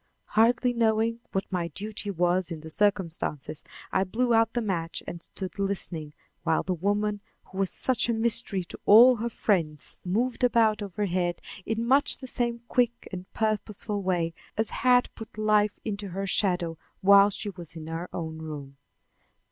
Hardly 0.29 0.73
knowing 0.73 1.19
what 1.31 1.45
my 1.51 1.67
duty 1.67 2.09
was 2.09 2.49
in 2.49 2.61
the 2.61 2.71
circumstances, 2.71 3.63
I 3.91 4.03
blew 4.03 4.33
out 4.33 4.53
the 4.53 4.59
match 4.61 5.03
and 5.05 5.21
stood 5.21 5.59
listening 5.59 6.13
while 6.41 6.63
the 6.63 6.73
woman 6.73 7.21
who 7.43 7.59
was 7.59 7.69
such 7.69 8.09
a 8.09 8.13
mystery 8.13 8.63
to 8.63 8.79
all 8.87 9.17
her 9.17 9.29
friends 9.29 9.97
moved 10.03 10.43
about 10.43 10.81
overhead 10.81 11.39
in 11.67 11.85
much 11.85 12.17
the 12.17 12.25
same 12.25 12.61
quick 12.67 13.07
and 13.11 13.31
purposeful 13.33 14.01
way 14.01 14.33
as 14.57 14.71
had 14.71 15.13
put 15.13 15.37
life 15.37 15.79
into 15.85 16.07
her 16.07 16.25
shadow 16.25 16.79
while 17.01 17.29
she 17.29 17.51
was 17.51 17.75
in 17.75 17.85
her 17.85 18.09
own 18.11 18.39
room. 18.39 18.77